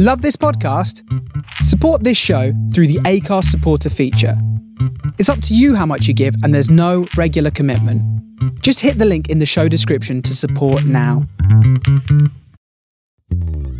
[0.00, 1.02] Love this podcast?
[1.64, 4.40] Support this show through the Acast supporter feature.
[5.18, 8.00] It's up to you how much you give, and there's no regular commitment.
[8.62, 11.26] Just hit the link in the show description to support now.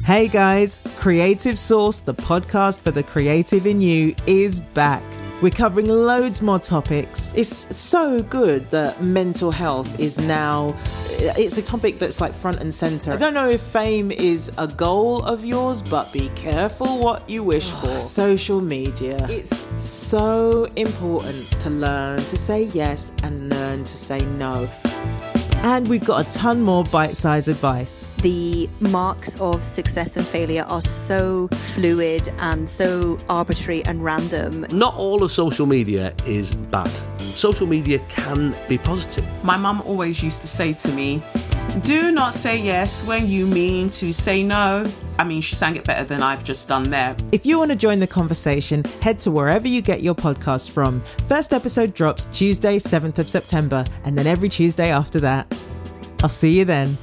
[0.05, 5.05] Hey guys, Creative Source, the podcast for the creative in you, is back.
[5.41, 7.33] We're covering loads more topics.
[7.37, 10.75] It's so good that mental health is now
[11.21, 13.13] it's a topic that's like front and center.
[13.13, 17.45] I don't know if fame is a goal of yours, but be careful what you
[17.45, 17.87] wish for.
[18.01, 19.17] Social media.
[19.31, 24.69] It's so important to learn to say yes and learn to say no.
[25.63, 28.09] And we've got a ton more bite sized advice.
[28.23, 34.67] The marks of success and failure are so fluid and so arbitrary and random.
[34.71, 36.91] Not all of social media is bad.
[37.19, 39.25] Social media can be positive.
[39.43, 41.23] My mum always used to say to me,
[41.83, 44.85] do not say yes when you mean to say no.
[45.19, 47.17] I mean, she sang it better than I've just done there.
[47.33, 51.01] If you want to join the conversation, head to wherever you get your podcast from.
[51.27, 55.53] First episode drops Tuesday, 7th of September, and then every Tuesday after that.
[56.23, 56.97] I'll see you then.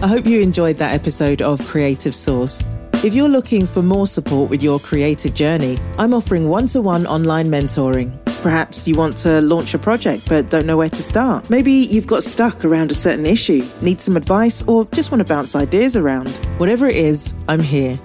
[0.00, 2.62] I hope you enjoyed that episode of Creative Source.
[3.04, 7.06] If you're looking for more support with your creative journey, I'm offering one to one
[7.06, 8.27] online mentoring.
[8.42, 11.50] Perhaps you want to launch a project but don't know where to start.
[11.50, 15.24] Maybe you've got stuck around a certain issue, need some advice, or just want to
[15.24, 16.28] bounce ideas around.
[16.58, 17.98] Whatever it is, I'm here.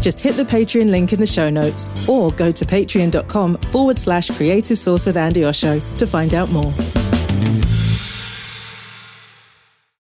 [0.00, 4.30] Just hit the Patreon link in the show notes or go to patreon.com forward slash
[4.30, 6.72] creative source with Andy Osho to find out more.